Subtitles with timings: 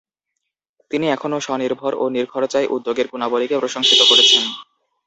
[0.91, 4.43] তিনি এখনও স্বনির্ভর এবং নিখরচায় উদ্যোগের গুণাবলীকে প্রশংসিত করেছেন"।